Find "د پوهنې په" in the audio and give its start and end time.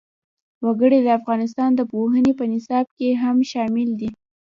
1.75-2.45